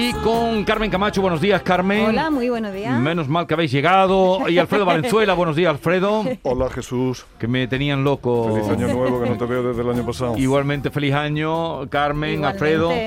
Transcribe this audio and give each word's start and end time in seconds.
Y 0.00 0.12
con 0.12 0.62
Carmen 0.62 0.92
Camacho, 0.92 1.20
buenos 1.20 1.40
días, 1.40 1.60
Carmen. 1.62 2.06
Hola, 2.06 2.30
muy 2.30 2.48
buenos 2.48 2.72
días. 2.72 3.00
Menos 3.00 3.26
mal 3.26 3.48
que 3.48 3.54
habéis 3.54 3.72
llegado. 3.72 4.48
Y 4.48 4.56
Alfredo 4.58 4.84
Valenzuela, 4.84 5.34
buenos 5.34 5.56
días, 5.56 5.70
Alfredo. 5.70 6.24
Hola 6.44 6.70
Jesús, 6.70 7.26
Que 7.36 7.48
me 7.48 7.66
tenían 7.66 8.04
loco. 8.04 8.54
feliz 8.54 8.68
año 8.70 8.94
nuevo 8.94 9.20
que 9.20 9.28
no 9.28 9.36
te 9.36 9.44
veo 9.44 9.62
desde 9.64 9.82
el 9.82 9.90
año 9.90 10.06
pasado. 10.06 10.38
Igualmente, 10.38 10.92
feliz 10.92 11.14
año, 11.14 11.88
Carmen, 11.90 12.34
Igualmente. 12.34 12.46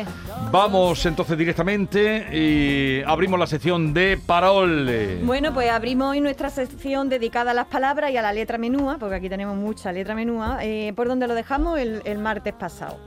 Alfredo. 0.01 0.51
Vamos 0.51 1.05
entonces 1.05 1.37
directamente 1.37 2.27
y 2.37 3.01
abrimos 3.09 3.39
la 3.39 3.47
sección 3.47 3.93
de 3.93 4.19
Parole. 4.25 5.21
Bueno, 5.23 5.53
pues 5.53 5.69
abrimos 5.71 6.09
hoy 6.11 6.19
nuestra 6.19 6.49
sección 6.49 7.07
dedicada 7.07 7.51
a 7.51 7.53
las 7.53 7.67
palabras 7.67 8.11
y 8.11 8.17
a 8.17 8.21
la 8.21 8.33
letra 8.33 8.57
menúa, 8.57 8.97
porque 8.99 9.15
aquí 9.15 9.29
tenemos 9.29 9.55
mucha 9.55 9.93
letra 9.93 10.13
menúa, 10.13 10.57
eh, 10.61 10.91
por 10.93 11.07
donde 11.07 11.25
lo 11.27 11.35
dejamos 11.35 11.79
el, 11.79 12.01
el 12.03 12.17
martes 12.17 12.53
pasado. 12.53 12.97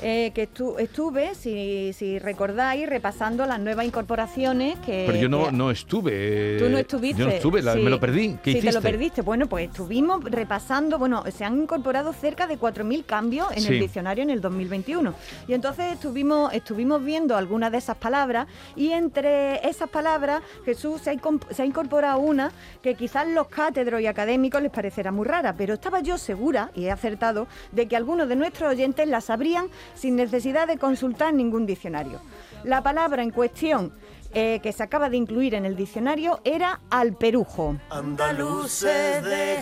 Eh, 0.00 0.30
que 0.32 0.48
estu- 0.48 0.78
estuve, 0.78 1.34
si, 1.34 1.92
si 1.92 2.18
recordáis, 2.20 2.88
repasando 2.88 3.44
las 3.46 3.58
nuevas 3.58 3.84
incorporaciones 3.84 4.78
que... 4.78 5.04
Pero 5.06 5.18
yo 5.18 5.28
no, 5.28 5.46
que- 5.46 5.52
no 5.52 5.70
estuve. 5.72 6.56
Tú 6.58 6.68
no 6.68 6.78
estuviste. 6.78 7.18
Yo 7.20 7.26
no 7.26 7.32
estuve, 7.32 7.62
la- 7.62 7.72
sí. 7.74 7.80
me 7.80 7.90
lo 7.90 7.98
perdí. 7.98 8.36
¿Qué 8.42 8.52
sí, 8.52 8.58
hiciste? 8.58 8.68
te 8.68 8.72
lo 8.74 8.80
perdiste. 8.82 9.22
Bueno, 9.22 9.48
pues 9.48 9.68
estuvimos 9.68 10.22
repasando, 10.24 10.98
bueno, 10.98 11.24
se 11.34 11.44
han 11.44 11.62
incorporado 11.62 12.12
cerca 12.12 12.46
de 12.46 12.58
4.000 12.58 13.04
cambios 13.06 13.48
en 13.52 13.62
Sí. 13.62 13.72
el 13.74 13.80
diccionario 13.80 14.22
en 14.22 14.30
el 14.30 14.40
2021. 14.40 15.14
Y 15.48 15.54
entonces 15.54 15.92
estuvimos, 15.94 16.52
estuvimos 16.54 17.04
viendo 17.04 17.36
algunas 17.36 17.72
de 17.72 17.78
esas 17.78 17.96
palabras 17.96 18.46
y 18.76 18.90
entre 18.92 19.66
esas 19.68 19.88
palabras 19.88 20.42
Jesús 20.64 21.00
se 21.00 21.10
ha, 21.10 21.14
se 21.50 21.62
ha 21.62 21.66
incorporado 21.66 22.20
una 22.20 22.52
que 22.82 22.94
quizás 22.94 23.26
los 23.26 23.48
cátedros 23.48 24.00
y 24.00 24.06
académicos 24.06 24.62
les 24.62 24.70
parecerá 24.70 25.10
muy 25.10 25.26
rara, 25.26 25.54
pero 25.56 25.74
estaba 25.74 26.00
yo 26.00 26.18
segura, 26.18 26.70
y 26.74 26.84
he 26.84 26.90
acertado, 26.90 27.48
de 27.72 27.88
que 27.88 27.96
algunos 27.96 28.28
de 28.28 28.36
nuestros 28.36 28.70
oyentes 28.70 29.08
la 29.08 29.20
sabrían 29.20 29.66
sin 29.94 30.16
necesidad 30.16 30.66
de 30.66 30.78
consultar 30.78 31.34
ningún 31.34 31.66
diccionario. 31.66 32.20
La 32.64 32.82
palabra 32.82 33.22
en 33.22 33.30
cuestión 33.30 33.92
eh, 34.34 34.60
que 34.62 34.72
se 34.72 34.82
acaba 34.82 35.08
de 35.08 35.16
incluir 35.16 35.54
en 35.54 35.64
el 35.64 35.74
diccionario 35.76 36.40
era 36.44 36.80
alperujo. 36.90 37.76
Andaluces 37.90 39.22
de 39.24 39.58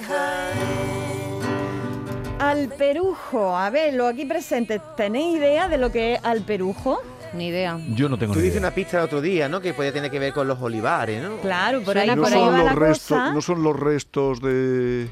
Alperujo, 2.39 3.57
a 3.57 3.71
ver, 3.71 3.95
los 3.95 4.13
aquí 4.13 4.25
presentes, 4.27 4.81
¿tenéis 4.97 5.39
idea 5.39 5.69
de 5.69 5.79
lo 5.79 5.91
que 5.91 6.15
es 6.15 6.25
alperujo? 6.25 7.01
Ni 7.33 7.49
idea. 7.49 7.79
Yo 7.95 8.09
no 8.09 8.19
tengo 8.19 8.35
Tú 8.35 8.39
ni 8.41 8.45
dices 8.47 8.61
idea. 8.61 8.69
una 8.69 8.75
pista 8.75 8.99
el 8.99 9.05
otro 9.05 9.21
día, 9.21 9.49
¿no? 9.49 9.61
Que 9.61 9.73
podía 9.75 9.93
tener 9.93 10.11
que 10.11 10.19
ver 10.19 10.33
con 10.33 10.47
los 10.47 10.61
olivares, 10.61 11.23
¿no? 11.23 11.37
Claro, 11.39 11.83
por 11.83 11.97
ahí, 11.99 12.09
no, 12.09 12.23
por 12.23 12.27
ahí 12.33 12.39
son 12.39 12.55
va 12.55 12.59
la 12.59 12.65
los 12.65 12.75
restos, 12.75 13.19
cosa. 13.19 13.33
no 13.33 13.41
son 13.41 13.63
los 13.63 13.79
restos 13.79 14.41
de, 14.41 15.09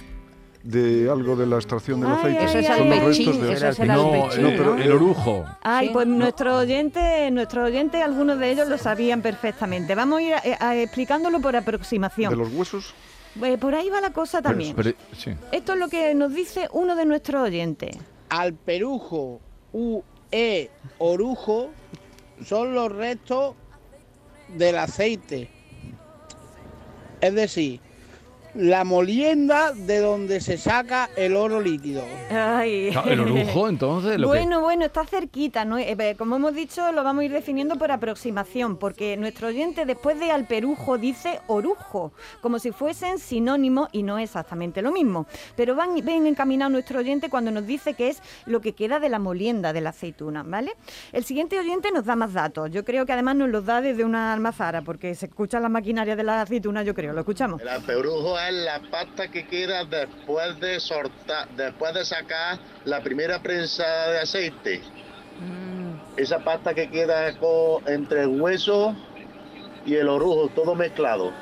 de 0.64 1.10
algo 1.10 1.36
de 1.36 1.46
la 1.46 1.56
extracción 1.56 2.00
del 2.00 2.10
aceite. 2.10 2.38
ay, 2.38 2.44
Eso 2.46 2.58
es 2.58 2.70
ay, 2.70 2.78
son 2.78 2.88
los 2.90 2.98
restos 3.04 3.40
de 3.42 3.52
eso 3.52 3.68
es 3.68 3.78
el 3.80 3.88
No. 3.88 3.96
No, 3.96 4.26
no, 4.26 4.48
pero- 4.48 4.76
el 4.78 4.92
orujo. 4.92 5.44
Ay, 5.62 5.90
pues 5.92 6.06
nuestros 6.06 6.54
oyentes, 6.62 7.30
nuestros 7.30 7.66
oyentes, 7.68 8.02
algunos 8.02 8.38
de 8.38 8.50
ellos 8.50 8.68
lo 8.68 8.78
sabían 8.78 9.20
perfectamente. 9.20 9.94
Vamos 9.94 10.20
a 10.20 10.22
ir 10.22 10.32
eh, 10.42 10.56
a- 10.58 10.74
explicándolo 10.76 11.38
por 11.40 11.54
aproximación. 11.54 12.30
de 12.30 12.36
los 12.36 12.50
huesos. 12.52 12.94
Eh, 13.42 13.58
por 13.58 13.74
ahí 13.74 13.90
va 13.90 14.00
la 14.00 14.10
cosa 14.12 14.40
también. 14.40 14.74
Pero- 14.74 14.92
sí. 15.16 15.32
Esto 15.52 15.74
es 15.74 15.78
lo 15.78 15.88
que 15.88 16.14
nos 16.14 16.32
dice 16.34 16.66
uno 16.72 16.96
de 16.96 17.04
nuestros 17.04 17.42
oyentes. 17.42 17.96
Alperujo, 18.30 19.40
u, 19.72 20.00
e, 20.32 20.70
orujo 20.98 21.68
son 22.44 22.74
los 22.74 22.90
restos 22.90 23.54
del 24.48 24.78
aceite. 24.78 25.50
Es 27.20 27.34
decir, 27.34 27.80
la 28.54 28.84
molienda 28.84 29.72
de 29.72 29.98
donde 29.98 30.40
se 30.40 30.56
saca 30.58 31.10
el 31.16 31.34
oro 31.36 31.60
líquido. 31.60 32.04
Ay. 32.30 32.90
Ah, 32.94 33.02
El 33.06 33.20
orujo, 33.20 33.68
entonces, 33.68 34.18
lo 34.18 34.30
que- 34.30 34.38
Bueno, 34.38 34.60
bueno, 34.60 34.84
está 34.84 35.04
cerquita, 35.04 35.64
¿no? 35.64 35.78
Eh, 35.78 35.96
eh, 35.98 36.14
como 36.16 36.36
hemos 36.36 36.54
dicho, 36.54 36.92
lo 36.92 37.02
vamos 37.02 37.22
a 37.22 37.24
ir 37.24 37.32
definiendo 37.32 37.76
por 37.76 37.90
aproximación, 37.90 38.76
porque 38.76 39.16
nuestro 39.16 39.48
oyente 39.48 39.84
después 39.84 40.18
de 40.20 40.30
alperujo 40.30 40.98
dice 40.98 41.40
orujo, 41.48 42.12
como 42.40 42.58
si 42.58 42.70
fuesen 42.70 43.18
sinónimos 43.18 43.88
y 43.92 44.02
no 44.04 44.18
exactamente 44.18 44.82
lo 44.82 44.92
mismo. 44.92 45.26
Pero 45.56 45.74
van, 45.74 45.94
ven 46.04 46.26
encaminado 46.26 46.70
nuestro 46.70 47.00
oyente 47.00 47.28
cuando 47.28 47.50
nos 47.50 47.66
dice 47.66 47.94
que 47.94 48.08
es 48.08 48.22
lo 48.46 48.60
que 48.60 48.72
queda 48.72 49.00
de 49.00 49.08
la 49.08 49.18
molienda 49.18 49.72
de 49.72 49.80
la 49.80 49.90
aceituna, 49.90 50.42
¿vale? 50.44 50.72
El 51.12 51.24
siguiente 51.24 51.58
oyente 51.58 51.90
nos 51.92 52.04
da 52.04 52.14
más 52.16 52.32
datos. 52.32 52.70
Yo 52.70 52.84
creo 52.84 53.04
que 53.06 53.12
además 53.12 53.36
nos 53.36 53.48
los 53.48 53.64
da 53.66 53.80
desde 53.80 54.04
una 54.04 54.32
almazara, 54.32 54.82
porque 54.82 55.14
se 55.14 55.26
escuchan 55.26 55.62
las 55.62 55.70
maquinarias 55.70 56.16
de 56.16 56.22
la 56.22 56.42
aceituna, 56.42 56.82
yo 56.82 56.94
creo. 56.94 57.12
¿Lo 57.12 57.20
escuchamos? 57.20 57.60
El 57.60 57.68
alperujo 57.68 58.38
es 58.38 58.43
la 58.50 58.80
pasta 58.90 59.28
que 59.28 59.46
queda 59.46 59.84
después 59.84 60.58
de 60.60 60.80
sortar, 60.80 61.48
después 61.56 61.94
de 61.94 62.04
sacar 62.04 62.58
la 62.84 63.02
primera 63.02 63.42
prensa 63.42 63.84
de 64.10 64.20
aceite. 64.20 64.82
Esa 66.16 66.38
pasta 66.38 66.74
que 66.74 66.90
queda 66.90 67.32
entre 67.86 68.22
el 68.22 68.40
hueso 68.40 68.94
y 69.84 69.96
el 69.96 70.08
orujo, 70.08 70.48
todo 70.54 70.74
mezclado. 70.74 71.32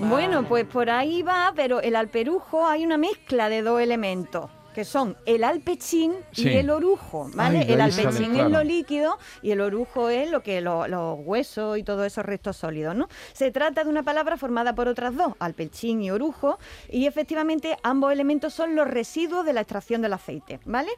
Bueno, 0.00 0.44
pues 0.48 0.64
por 0.64 0.90
ahí 0.90 1.22
va, 1.22 1.52
pero 1.54 1.80
el 1.80 1.96
alperujo 1.96 2.66
hay 2.66 2.84
una 2.84 2.98
mezcla 2.98 3.48
de 3.48 3.62
dos 3.62 3.80
elementos. 3.80 4.50
Que 4.74 4.84
son 4.84 5.16
el 5.26 5.44
alpechín 5.44 6.14
Sí. 6.32 6.48
y 6.48 6.56
el 6.56 6.70
orujo, 6.70 7.30
¿vale? 7.34 7.58
Ay, 7.60 7.72
el 7.72 7.80
alpechín 7.80 8.36
es 8.36 8.48
lo 8.50 8.64
líquido 8.64 9.18
y 9.42 9.50
el 9.50 9.60
orujo 9.60 10.08
es 10.08 10.30
lo 10.30 10.42
que 10.42 10.60
lo- 10.60 10.88
los 10.88 11.18
huesos 11.22 11.76
y 11.78 11.82
todos 11.82 12.06
esos 12.06 12.24
restos 12.24 12.56
sólidos, 12.56 12.96
¿no? 12.96 13.08
Se 13.34 13.50
trata 13.50 13.84
de 13.84 13.90
una 13.90 14.02
palabra 14.02 14.36
formada 14.36 14.74
por 14.74 14.88
otras 14.88 15.14
dos, 15.14 15.34
alpechín 15.40 16.00
y 16.02 16.10
orujo, 16.10 16.58
y 16.88 17.06
efectivamente 17.06 17.76
ambos 17.82 18.12
elementos 18.12 18.54
son 18.54 18.74
los 18.74 18.88
residuos 18.88 19.44
de 19.44 19.52
la 19.52 19.60
extracción 19.60 20.00
del 20.00 20.14
aceite, 20.14 20.60
¿vale? 20.64 20.90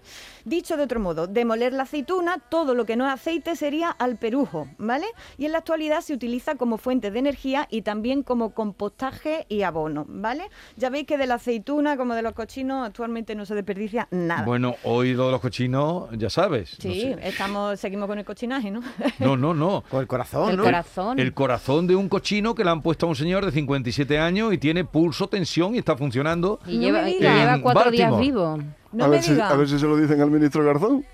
Dicho 0.45 0.77
de 0.77 0.85
otro 0.85 1.01
modo, 1.01 1.27
demoler 1.27 1.73
la 1.73 1.83
aceituna, 1.83 2.39
todo 2.49 2.75
lo 2.75 2.85
que 2.87 2.97
no 2.97 3.06
es 3.06 3.12
aceite 3.12 3.56
sería 3.56 3.91
alperujo, 3.91 4.69
¿vale? 4.79 5.06
Y 5.37 5.47
en 5.47 5.53
la 5.53 5.59
actualidad 5.59 6.01
se 6.01 6.15
utiliza 6.15 6.55
como 6.55 6.79
fuente 6.79 7.11
de 7.11 7.19
energía 7.19 7.67
y 7.71 7.83
también 7.83 8.23
como 8.23 8.55
compostaje 8.55 9.47
y 9.49 9.62
abono, 9.62 10.05
¿vale? 10.09 10.45
Ya 10.77 10.91
veis 10.91 11.06
que 11.06 11.19
de 11.19 11.27
la 11.27 11.35
aceituna 11.35 11.97
como 11.97 12.15
de 12.15 12.23
los 12.23 12.35
cochinos 12.35 12.87
actualmente 12.87 13.35
no 13.35 13.45
se 13.47 13.55
desperdicia 13.64 14.06
nada. 14.10 14.44
Bueno, 14.44 14.76
hoy 14.84 15.10
de 15.10 15.14
los 15.16 15.41
cochinos, 15.41 16.08
ya 16.12 16.28
sabes. 16.30 16.76
no 16.84 16.91
sí, 16.92 17.00
sé. 17.00 17.19
estamos, 17.22 17.80
seguimos 17.80 18.06
con 18.08 18.19
el 18.19 18.25
cochinaje, 18.25 18.70
¿no? 18.70 18.82
No, 19.19 19.36
no, 19.36 19.54
no. 19.54 19.82
Con 19.91 20.00
el 20.00 20.06
corazón, 20.06 20.50
El 20.50 20.56
¿no? 20.58 20.62
corazón. 20.64 21.19
El 21.19 21.32
corazón 21.34 21.86
de 21.86 21.97
un 21.97 22.08
cochino 22.08 22.54
que 22.54 22.64
le 22.64 22.70
han 22.70 22.82
puesto 22.82 23.06
a 23.06 23.08
un 23.08 23.16
señor 23.16 23.44
de 23.44 23.52
57 23.52 24.19
años 24.19 24.52
y 24.52 24.58
tiene 24.58 24.84
pulso, 24.84 25.28
tensión 25.28 25.75
y 25.75 25.78
está 25.78 25.97
funcionando. 25.97 26.60
Y 26.66 26.76
No 26.76 26.82
lleva, 26.82 27.08
y 27.10 27.19
lleva 27.19 27.60
cuatro 27.60 27.91
días 27.91 28.10
Baltimore. 28.10 28.58
vivo. 28.62 28.72
No 28.92 29.04
a, 29.04 29.08
me 29.08 29.16
ver 29.16 29.22
si, 29.25 29.41
a 29.41 29.54
ver 29.54 29.69
si 29.69 29.78
se 29.78 29.86
lo 29.86 29.96
dicen 29.96 30.20
al 30.20 30.31
ministro 30.31 30.64
Garzón. 30.64 31.04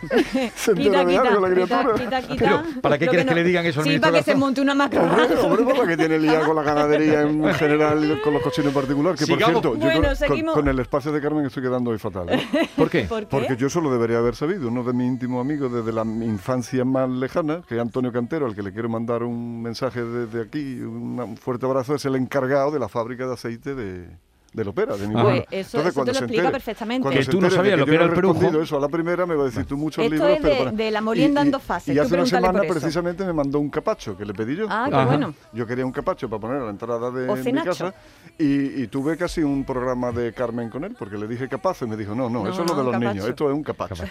se 0.56 0.70
entera 0.72 1.04
de 1.04 1.16
algo 1.18 1.40
la 1.40 1.50
criatura. 1.50 1.94
quita, 1.94 2.22
quita. 2.22 2.36
Pero, 2.38 2.80
¿para 2.80 2.98
qué 2.98 3.06
Lo 3.06 3.10
quieres 3.12 3.26
que 3.26 3.30
no- 3.32 3.36
le 3.36 3.44
digan 3.44 3.66
eso 3.66 3.80
al 3.80 3.86
Sí, 3.86 3.98
para 3.98 4.18
que 4.18 4.22
se 4.22 4.34
monte 4.34 4.60
una 4.60 4.74
macro. 4.74 5.02
Hombre, 5.02 5.36
hombre, 5.42 5.64
por 5.64 5.78
la 5.78 5.86
que 5.86 5.96
tiene 5.96 6.18
liado 6.18 6.46
con 6.46 6.56
la 6.56 6.62
ganadería 6.62 7.22
en 7.22 7.44
general 7.54 8.04
y 8.04 8.20
con 8.22 8.32
los 8.34 8.42
cochinos 8.42 8.68
en 8.68 8.74
particular. 8.74 9.14
Que 9.16 9.24
Sigamos. 9.26 9.62
por 9.62 9.62
cierto, 9.62 9.74
yo 9.74 10.00
Bueno, 10.00 10.14
con- 10.26 10.40
con, 10.44 10.54
con 10.54 10.68
el 10.68 10.78
espacio 10.80 11.12
de 11.12 11.20
Carmen 11.20 11.46
estoy 11.46 11.62
quedando 11.62 11.90
hoy 11.90 11.98
fatal. 11.98 12.28
¿eh? 12.30 12.40
¿Por 12.76 12.88
qué? 12.90 13.02
¿Por 13.04 13.20
qué? 13.20 13.26
Porque 13.26 13.56
yo 13.56 13.66
eso 13.66 13.80
lo 13.80 13.92
debería 13.92 14.18
haber 14.18 14.34
sabido. 14.36 14.68
Uno 14.68 14.82
de 14.84 14.92
mis 14.92 15.06
íntimos 15.08 15.40
amigos 15.40 15.72
desde 15.72 15.92
la 15.92 16.02
infancia 16.02 16.84
más 16.84 17.08
lejana, 17.08 17.62
que 17.68 17.74
es 17.76 17.80
Antonio 17.80 18.12
Cantero, 18.12 18.46
al 18.46 18.54
que 18.54 18.62
le 18.62 18.72
quiero 18.72 18.88
mandar 18.88 19.22
un 19.22 19.62
mensaje 19.62 20.02
desde 20.02 20.42
aquí, 20.42 20.80
un 20.80 21.36
fuerte 21.40 21.66
abrazo, 21.66 21.94
es 21.94 22.04
el 22.04 22.16
encargado 22.16 22.70
de 22.70 22.78
la 22.78 22.88
fábrica 22.88 23.26
de 23.26 23.34
aceite 23.34 23.74
de, 23.74 24.06
del 24.52 24.68
Opera, 24.68 24.96
de 24.96 25.06
mi 25.06 25.12
Pues 25.12 25.24
pueblo. 25.24 25.44
eso- 25.50 25.80
eso 25.80 26.04
te 26.04 26.12
lo 26.12 26.18
explica 26.18 26.50
perfectamente. 26.50 27.02
cuando 27.02 27.20
Que 27.20 27.26
tú 27.26 27.40
no 27.40 27.46
entere 27.46 27.56
sabías 27.56 27.78
lo 27.78 27.86
que 27.86 27.94
era 27.94 28.04
el 28.04 28.10
respondido 28.10 28.62
eso 28.62 28.76
a 28.76 28.80
la 28.80 28.88
primera, 28.88 29.24
me 29.26 29.34
va 29.36 29.42
a 29.42 29.46
decir 29.46 29.64
tú 29.64 29.76
muchos 29.76 30.02
Esto 30.04 30.14
libros. 30.14 30.30
es 30.32 30.42
de- 30.42 30.48
pero 30.50 30.64
para- 30.64 30.76
de 30.76 30.90
la 30.90 31.00
molienda 31.00 31.42
en 31.42 31.50
dos 31.52 31.62
fases, 31.62 31.94
Y 31.94 31.98
hace 31.98 32.14
una 32.14 32.26
semana 32.26 32.60
precisamente 32.68 33.24
me 33.24 33.32
mandó 33.32 33.60
un 33.60 33.70
capacho 33.70 34.16
que 34.16 34.24
le 34.24 34.34
pedí 34.34 34.56
yo. 34.56 34.66
Ah, 34.68 34.86
qué 34.90 35.04
bueno. 35.04 35.34
Yo 35.52 35.66
quería 35.66 35.86
un 35.86 35.92
capacho 35.92 36.28
para 36.28 36.40
poner 36.40 36.56
a 36.62 36.64
la 36.64 36.70
entrada 36.70 37.10
de 37.10 37.52
mi 37.52 37.62
casa 37.62 37.94
y, 38.38 38.82
y 38.82 38.86
tuve 38.88 39.16
casi 39.16 39.42
un 39.42 39.64
programa 39.64 40.10
de 40.12 40.32
Carmen 40.32 40.68
con 40.70 40.82
él 40.84 40.96
porque 40.98 41.16
le 41.16 41.28
dije 41.28 41.48
capazo 41.48 41.84
y 41.84 41.88
me 41.88 41.96
dijo, 41.96 42.14
no, 42.14 42.28
no, 42.28 42.42
No, 42.44 42.50
eso 42.50 42.62
es 42.64 42.70
lo 42.70 42.76
de 42.76 42.82
los 42.84 42.92
capacho. 42.92 43.08
niños, 43.14 43.28
esto 43.28 43.48
es 43.50 43.54
un 43.54 43.62
capacho. 43.62 44.02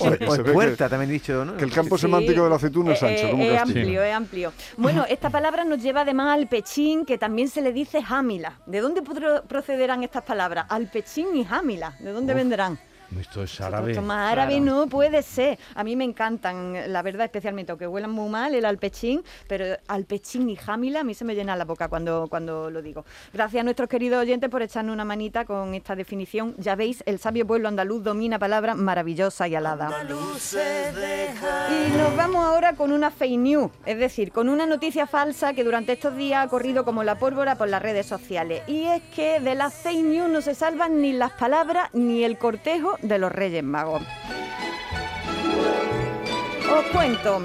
O, 0.00 0.06
es 0.12 0.42
ve 0.42 0.52
puerta, 0.52 0.84
que- 0.86 0.90
también 0.90 1.10
he 1.10 1.14
dicho, 1.14 1.44
¿no? 1.44 1.56
Que 1.56 1.64
el 1.64 1.72
campo 1.72 1.96
Sí, 1.96 2.02
semántico 2.02 2.44
de 2.44 2.50
la 2.50 2.56
aceituna 2.56 2.92
es 2.92 3.02
eh, 3.02 3.06
ancho, 3.08 3.30
como 3.30 3.42
es 3.44 3.58
amplio, 3.60 4.02
es 4.02 4.14
amplio. 4.14 4.52
Bueno, 4.76 5.04
esta 5.08 5.30
palabra 5.30 5.64
nos 5.64 5.82
lleva 5.82 6.02
además 6.02 6.34
al 6.38 6.46
pechín, 6.46 7.04
que 7.06 7.16
también 7.18 7.48
se 7.48 7.62
le 7.62 7.72
dice 7.72 8.02
jámila. 8.02 8.58
¿De 8.66 8.80
dónde 8.80 9.02
pro- 9.02 9.42
procederán 9.78 10.02
estas 10.02 10.24
palabras? 10.24 10.66
Al 10.70 10.88
pechín 10.88 11.36
y 11.36 11.44
jámila. 11.44 11.94
¿De 12.00 12.10
dónde 12.10 12.34
vendrán? 12.34 12.76
Esto 13.16 13.42
es 13.42 13.60
árabe. 13.60 13.92
Esto 13.92 14.02
más 14.02 14.32
árabe 14.32 14.60
no 14.60 14.86
puede 14.86 15.22
ser. 15.22 15.58
A 15.74 15.82
mí 15.82 15.96
me 15.96 16.04
encantan, 16.04 16.92
la 16.92 17.02
verdad, 17.02 17.24
especialmente, 17.24 17.72
aunque 17.72 17.86
huelan 17.86 18.10
muy 18.10 18.28
mal 18.28 18.54
el 18.54 18.64
alpechín, 18.64 19.22
pero 19.46 19.64
alpechín 19.86 20.50
y 20.50 20.56
jámila 20.56 21.00
a 21.00 21.04
mí 21.04 21.14
se 21.14 21.24
me 21.24 21.34
llena 21.34 21.56
la 21.56 21.64
boca 21.64 21.88
cuando, 21.88 22.26
cuando 22.28 22.70
lo 22.70 22.82
digo. 22.82 23.04
Gracias 23.32 23.60
a 23.60 23.64
nuestros 23.64 23.88
queridos 23.88 24.20
oyentes 24.20 24.50
por 24.50 24.62
echarnos 24.62 24.92
una 24.92 25.04
manita 25.04 25.44
con 25.44 25.74
esta 25.74 25.96
definición. 25.96 26.54
Ya 26.58 26.74
veis, 26.74 27.02
el 27.06 27.18
sabio 27.18 27.46
pueblo 27.46 27.68
andaluz 27.68 28.02
domina 28.02 28.38
palabra 28.38 28.74
maravillosa 28.74 29.48
y 29.48 29.54
alada. 29.54 29.90
Y 31.70 31.96
nos 31.96 32.16
vamos 32.16 32.44
ahora 32.44 32.74
con 32.74 32.92
una 32.92 33.10
fake 33.10 33.38
news, 33.38 33.70
es 33.86 33.98
decir, 33.98 34.32
con 34.32 34.48
una 34.48 34.66
noticia 34.66 35.06
falsa 35.06 35.54
que 35.54 35.64
durante 35.64 35.92
estos 35.92 36.16
días 36.16 36.44
ha 36.44 36.48
corrido 36.48 36.84
como 36.84 37.02
la 37.04 37.18
pólvora 37.18 37.56
por 37.56 37.68
las 37.68 37.80
redes 37.80 38.06
sociales. 38.06 38.62
Y 38.66 38.84
es 38.84 39.02
que 39.14 39.40
de 39.40 39.54
las 39.54 39.74
fake 39.74 40.04
news 40.04 40.28
no 40.28 40.40
se 40.40 40.54
salvan 40.54 41.00
ni 41.00 41.12
las 41.12 41.32
palabras 41.32 41.88
ni 41.92 42.24
el 42.24 42.36
cortejo 42.38 42.97
de 43.02 43.18
los 43.18 43.32
Reyes 43.32 43.62
Magos. 43.64 44.02
Os 46.70 46.84
cuento. 46.92 47.42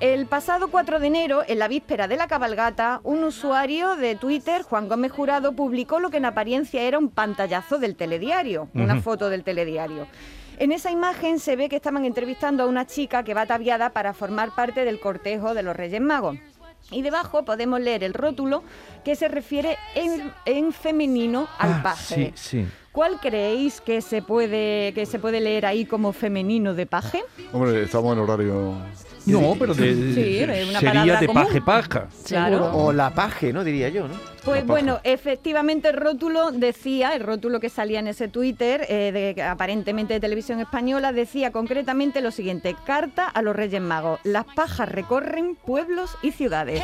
El 0.00 0.26
pasado 0.26 0.68
4 0.68 0.98
de 0.98 1.06
enero, 1.06 1.42
en 1.46 1.58
la 1.58 1.68
víspera 1.68 2.08
de 2.08 2.16
la 2.16 2.26
cabalgata, 2.26 3.00
un 3.04 3.22
usuario 3.24 3.96
de 3.96 4.16
Twitter, 4.16 4.62
Juan 4.62 4.88
Gómez 4.88 5.12
Jurado, 5.12 5.52
publicó 5.54 6.00
lo 6.00 6.10
que 6.10 6.16
en 6.18 6.24
apariencia 6.26 6.82
era 6.82 6.98
un 6.98 7.08
pantallazo 7.08 7.78
del 7.78 7.94
telediario, 7.96 8.68
una 8.74 9.00
foto 9.00 9.30
del 9.30 9.44
telediario. 9.44 10.06
En 10.58 10.72
esa 10.72 10.90
imagen 10.90 11.38
se 11.38 11.56
ve 11.56 11.68
que 11.68 11.76
estaban 11.76 12.04
entrevistando 12.04 12.64
a 12.64 12.66
una 12.66 12.86
chica 12.86 13.22
que 13.22 13.34
va 13.34 13.42
ataviada 13.42 13.90
para 13.90 14.12
formar 14.12 14.54
parte 14.54 14.84
del 14.84 15.00
cortejo 15.00 15.54
de 15.54 15.62
los 15.62 15.74
Reyes 15.74 16.00
Magos. 16.00 16.36
Y 16.90 17.00
debajo 17.02 17.44
podemos 17.44 17.80
leer 17.80 18.04
el 18.04 18.12
rótulo 18.12 18.62
que 19.04 19.16
se 19.16 19.28
refiere 19.28 19.78
en, 19.94 20.32
en 20.44 20.72
femenino 20.72 21.48
al 21.58 21.72
Ah, 21.72 21.80
paje. 21.82 22.32
sí, 22.36 22.60
sí. 22.60 22.66
¿Cuál 22.94 23.18
creéis 23.18 23.80
que 23.80 24.00
se 24.00 24.22
puede 24.22 24.92
que 24.94 25.04
se 25.04 25.18
puede 25.18 25.40
leer 25.40 25.66
ahí 25.66 25.84
como 25.84 26.12
femenino 26.12 26.74
de 26.74 26.86
paje? 26.86 27.24
Hombre, 27.52 27.82
estamos 27.82 28.12
en 28.12 28.20
horario... 28.20 28.76
No, 29.26 29.56
pero 29.58 29.74
de, 29.74 29.94
Sí, 30.14 30.38
es 30.38 30.68
una 30.68 30.78
sería 30.78 31.18
de 31.18 31.26
común. 31.26 31.42
paje 31.42 31.60
paja. 31.60 32.08
Claro. 32.24 32.70
O 32.72 32.92
la 32.92 33.12
paje, 33.12 33.52
¿no? 33.52 33.64
Diría 33.64 33.88
yo, 33.88 34.06
¿no? 34.06 34.14
Pues 34.44 34.64
bueno, 34.64 35.00
efectivamente 35.02 35.88
el 35.88 35.96
rótulo 35.96 36.52
decía, 36.52 37.16
el 37.16 37.22
rótulo 37.24 37.58
que 37.58 37.68
salía 37.68 37.98
en 37.98 38.06
ese 38.06 38.28
Twitter, 38.28 38.86
eh, 38.88 39.34
de, 39.34 39.42
aparentemente 39.42 40.14
de 40.14 40.20
televisión 40.20 40.60
española, 40.60 41.12
decía 41.12 41.50
concretamente 41.50 42.20
lo 42.20 42.30
siguiente, 42.30 42.76
carta 42.86 43.26
a 43.26 43.42
los 43.42 43.56
Reyes 43.56 43.80
Magos, 43.80 44.20
las 44.22 44.44
pajas 44.44 44.88
recorren 44.88 45.56
pueblos 45.56 46.16
y 46.22 46.30
ciudades. 46.30 46.80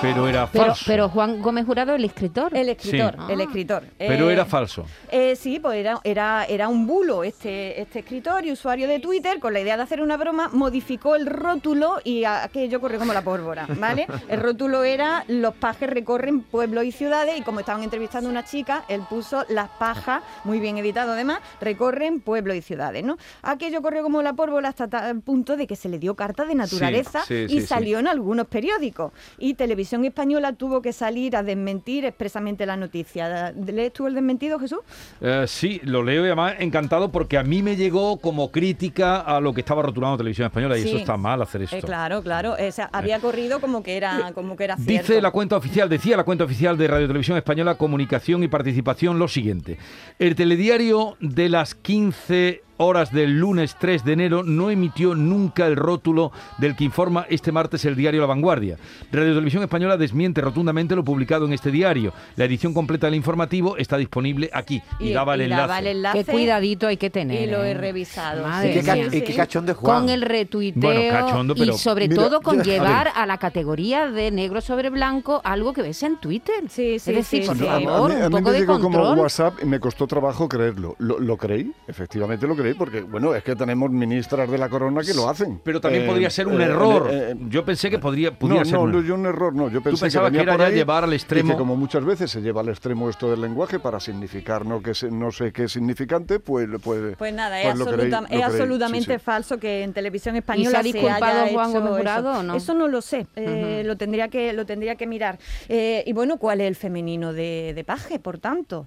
Pero 0.00 0.28
era 0.28 0.46
falso. 0.46 0.84
pero 0.86 1.08
Juan 1.08 1.42
Gómez 1.42 1.66
Jurado, 1.66 1.94
el 1.94 2.04
escritor. 2.04 2.56
El 2.56 2.68
escritor, 2.68 3.14
Sí. 3.26 3.32
el 3.32 3.40
Ah. 3.40 3.44
escritor. 3.44 3.84
Pero 3.98 4.30
Eh, 4.30 4.32
era 4.32 4.44
falso. 4.44 4.84
Eh, 5.10 5.36
sí, 5.36 5.58
pues 5.60 5.76
era, 5.78 6.00
era, 6.04 6.44
era 6.48 6.68
un 6.68 6.86
bulo. 6.86 7.24
Este, 7.24 7.80
este 7.80 8.00
escritor 8.00 8.44
y 8.44 8.52
usuario 8.52 8.86
de 8.88 9.00
Twitter, 9.00 9.38
con 9.40 9.52
la 9.52 9.60
idea 9.60 9.76
de 9.76 9.82
hacer 9.82 10.00
una 10.00 10.16
broma, 10.16 10.48
modificó 10.52 11.16
el 11.16 11.26
rótulo 11.26 11.96
y 12.04 12.24
aquello 12.24 12.80
corrió 12.80 12.98
como 12.98 13.12
la 13.12 13.22
pólvora, 13.22 13.66
¿vale? 13.78 14.06
El 14.28 14.40
rótulo 14.40 14.84
era 14.84 15.24
los 15.28 15.54
pajes 15.54 15.88
recorren 15.90 16.42
pueblos 16.42 16.84
y 16.84 16.92
ciudades 16.92 17.38
y 17.38 17.42
como 17.42 17.60
estaban 17.60 17.82
entrevistando 17.82 18.28
a 18.28 18.32
una 18.32 18.44
chica, 18.44 18.84
él 18.88 19.02
puso 19.08 19.44
las 19.48 19.68
pajas, 19.70 20.22
muy 20.44 20.60
bien 20.60 20.78
editado 20.78 21.12
además, 21.12 21.40
recorren 21.60 22.20
pueblos 22.20 22.56
y 22.56 22.62
ciudades, 22.62 23.04
¿no? 23.04 23.16
Aquello 23.42 23.82
corrió 23.82 24.02
como 24.02 24.22
la 24.22 24.32
pólvora 24.34 24.68
hasta 24.68 24.88
tal 24.88 25.20
punto 25.20 25.56
de 25.56 25.66
que 25.66 25.76
se 25.76 25.88
le 25.88 25.98
dio 25.98 26.14
carta 26.14 26.44
de 26.44 26.54
naturaleza 26.54 27.22
sí, 27.26 27.34
y 27.34 27.48
sí, 27.48 27.60
sí. 27.62 27.66
salió 27.66 27.98
en 27.98 28.06
algunos 28.08 28.46
periódicos. 28.46 29.12
Y 29.38 29.54
Televisión 29.88 30.04
Española 30.04 30.52
tuvo 30.52 30.82
que 30.82 30.92
salir 30.92 31.34
a 31.34 31.42
desmentir 31.42 32.04
expresamente 32.04 32.66
la 32.66 32.76
noticia. 32.76 33.52
¿Lees 33.52 33.92
tú 33.94 34.06
el 34.06 34.12
desmentido, 34.14 34.58
Jesús? 34.58 34.80
Eh, 35.22 35.44
sí, 35.46 35.80
lo 35.84 36.02
leo 36.02 36.22
y 36.24 36.26
además 36.26 36.56
encantado 36.58 37.10
porque 37.10 37.38
a 37.38 37.42
mí 37.42 37.62
me 37.62 37.74
llegó 37.74 38.18
como 38.18 38.50
crítica 38.50 39.20
a 39.20 39.40
lo 39.40 39.54
que 39.54 39.60
estaba 39.62 39.80
rotulando 39.82 40.18
Televisión 40.18 40.46
Española 40.46 40.76
y 40.76 40.82
Sí. 40.82 40.88
eso 40.88 40.98
está 40.98 41.16
mal 41.16 41.40
hacer 41.40 41.62
esto. 41.62 41.76
Eh, 41.76 41.80
claro, 41.80 42.22
claro. 42.22 42.54
O 42.58 42.72
sea, 42.72 42.90
había 42.92 43.18
corrido 43.20 43.60
como 43.60 43.82
que 43.82 43.96
era, 43.96 44.32
como 44.34 44.56
que 44.56 44.64
era 44.64 44.76
cierto. 44.76 45.08
Dice 45.08 45.22
la 45.22 45.30
cuenta 45.30 45.56
oficial, 45.56 45.88
decía 45.88 46.16
la 46.18 46.24
cuenta 46.24 46.44
oficial 46.44 46.76
de 46.76 46.86
Radio 46.86 47.06
Televisión 47.06 47.38
Española 47.38 47.76
Comunicación 47.76 48.42
y 48.42 48.48
Participación 48.48 49.18
lo 49.18 49.26
siguiente. 49.26 49.78
El 50.18 50.34
telediario 50.34 51.16
de 51.20 51.48
las 51.48 51.74
15 51.74 52.62
horas 52.78 53.12
del 53.12 53.38
lunes 53.38 53.76
3 53.78 54.04
de 54.04 54.12
enero 54.12 54.42
no 54.42 54.70
emitió 54.70 55.14
nunca 55.14 55.66
el 55.66 55.76
rótulo 55.76 56.32
del 56.58 56.74
que 56.76 56.84
informa 56.84 57.26
este 57.28 57.52
martes 57.52 57.84
el 57.84 57.94
diario 57.96 58.20
La 58.22 58.26
Vanguardia. 58.26 58.76
Radio 59.12 59.32
Televisión 59.34 59.62
Española 59.62 59.96
desmiente 59.96 60.40
rotundamente 60.40 60.96
lo 60.96 61.04
publicado 61.04 61.46
en 61.46 61.52
este 61.52 61.70
diario. 61.70 62.12
La 62.36 62.44
edición 62.46 62.72
completa 62.74 63.06
del 63.06 63.14
informativo 63.16 63.76
está 63.76 63.96
disponible 63.96 64.50
aquí 64.52 64.80
y, 64.98 65.12
daba 65.12 65.34
el 65.34 65.42
enlace. 65.42 65.60
daba 65.60 65.78
el 65.80 65.86
enlace 65.88 66.24
Qué 66.24 66.32
cuidadito 66.32 66.86
hay 66.86 66.96
que 66.96 67.10
tener. 67.10 67.48
Y 67.48 67.50
lo 67.50 67.62
he 67.64 67.72
¿eh? 67.72 67.74
revisado. 67.74 68.42
Madre 68.46 68.70
Y 68.70 68.74
qué, 68.82 68.92
mía. 68.92 69.06
y 69.12 69.20
qué 69.22 69.34
cachón 69.34 69.66
de 69.66 69.74
Juan. 69.74 70.00
Con 70.02 70.08
el 70.08 70.22
retuiteo 70.22 70.80
Bueno, 70.80 71.10
cachondo, 71.26 71.54
pero- 71.54 71.74
y 71.74 71.78
sobre 71.78 72.08
Mira, 72.08 72.22
todo 72.22 72.40
con 72.40 72.56
yo- 72.56 72.60
a 72.62 72.64
llevar 72.64 73.10
a, 73.14 73.26
la 73.26 73.38
categoría 73.38 74.10
de 74.10 74.30
negro 74.30 74.60
sobre 74.60 74.90
blanco 74.90 75.40
algo 75.44 75.72
que 75.72 75.82
ves 75.82 76.02
en 76.02 76.16
Twitter. 76.18 76.54
Sí, 76.68 76.98
sí, 76.98 77.10
es 77.10 77.16
decir, 77.16 77.42
sí, 77.42 77.48
por 77.48 77.56
sí. 77.58 77.66
A- 77.66 77.74
a 77.74 77.78
mí- 77.80 77.84
favor, 77.86 78.12
a 78.12 78.14
mí, 78.14 78.22
un 78.24 78.30
poco 78.30 78.42
me 78.44 78.52
de 78.52 78.58
llegó 78.60 78.72
como 78.80 78.98
control. 78.98 79.18
WhatsApp 79.18 79.54
y 79.62 79.66
me 79.66 79.80
costó 79.80 80.06
trabajo 80.06 80.48
creerlo. 80.48 80.94
Lo, 80.98 81.18
lo 81.18 81.36
creí, 81.36 81.72
efectivamente 81.88 82.46
lo 82.46 82.54
creí, 82.56 82.67
porque 82.74 83.02
bueno, 83.02 83.34
es 83.34 83.42
que 83.44 83.54
tenemos 83.56 83.90
ministras 83.90 84.50
de 84.50 84.58
la 84.58 84.68
corona 84.68 85.02
que 85.02 85.14
lo 85.14 85.28
hacen. 85.28 85.60
Pero 85.64 85.80
también 85.80 86.04
Eh, 86.04 86.06
podría 86.06 86.30
ser 86.30 86.46
un 86.48 86.60
eh, 86.60 86.64
error. 86.64 87.08
eh, 87.10 87.30
eh, 87.32 87.36
Yo 87.48 87.64
pensé 87.64 87.90
que 87.90 87.98
podría, 87.98 88.32
pudiera 88.38 88.60
no, 88.60 88.64
ser 88.64 88.74
no, 88.74 88.82
un 88.82 88.92
no, 88.92 89.02
yo 89.02 89.14
un 89.14 89.26
error 89.26 89.54
no. 89.54 89.68
Yo 89.70 89.82
pensé 89.82 90.00
pensabas 90.06 90.30
venía 90.30 90.40
que 90.40 90.42
era 90.44 90.52
por 90.54 90.60
ya 90.60 90.66
ahí 90.68 90.74
llevar 90.74 91.04
al 91.04 91.12
y 91.12 91.16
extremo- 91.16 91.52
que 91.52 91.56
como 91.58 91.76
muchas 91.76 92.04
veces 92.04 92.30
se 92.30 92.40
lleva 92.40 92.60
al 92.60 92.68
extremo 92.68 93.08
esto 93.10 93.30
del 93.30 93.40
lenguaje 93.40 93.78
para 93.78 94.00
significar 94.00 94.64
no 94.66 94.82
que 94.82 94.94
se- 94.94 95.10
no 95.10 95.30
sé 95.30 95.52
qué 95.52 95.64
es 95.64 95.72
significante, 95.72 96.40
pues 96.40 96.68
pues, 96.82 97.16
Pues 97.16 97.32
nada, 97.34 97.56
pues 97.62 97.74
es, 97.78 97.86
creí, 97.86 98.42
absolutamente 98.42 99.12
sí, 99.14 99.18
sí. 99.18 99.24
falso 99.24 99.58
que 99.58 99.82
en 99.82 99.92
televisión 99.92 100.36
española 100.36 100.70
se 100.70 100.76
ha 100.76 100.82
se 100.82 100.92
disculpado 100.92 101.24
haya 101.42 101.52
Juan 101.52 101.70
hecho 101.70 101.78
Gómez 101.80 101.90
eso. 101.92 101.98
Jurado 101.98 102.38
o 102.38 102.42
no? 102.42 102.54
Eso 102.56 102.74
no 102.74 102.88
lo 102.88 103.00
sé, 103.00 103.26
eh, 103.36 103.82
lo 103.84 103.96
tendría 103.96 104.28
que 104.28 104.52
lo 104.52 104.66
tendría 104.66 104.96
que 104.96 105.06
mirar. 105.06 105.38
Eh, 105.68 106.02
y 106.06 106.12
bueno, 106.12 106.36
¿cuál 106.38 106.60
es 106.60 106.68
el 106.68 106.76
femenino 106.76 107.32
de, 107.32 107.72
de 107.74 107.84
paje, 107.84 108.18
por 108.18 108.38
tanto? 108.38 108.86